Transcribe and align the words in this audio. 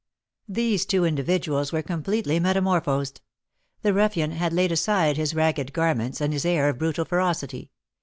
These 0.49 0.87
two 0.87 1.05
individuals 1.05 1.71
were 1.71 1.83
completely 1.83 2.39
metamorphosed. 2.39 3.21
The 3.83 3.93
ruffian 3.93 4.31
had 4.31 4.51
laid 4.51 4.71
aside 4.71 5.15
his 5.15 5.35
ragged 5.35 5.73
garments 5.73 6.19
and 6.19 6.33
his 6.33 6.43
air 6.43 6.69
of 6.69 6.79
brutal 6.79 7.05
ferocity. 7.05 7.69